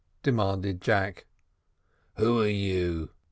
demanded 0.23 0.81
Jack. 0.81 1.27
"Who 2.17 2.41
are 2.41 2.47
you?" 2.47 3.11